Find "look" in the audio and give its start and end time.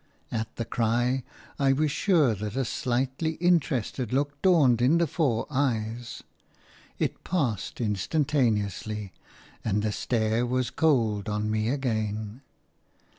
4.11-4.41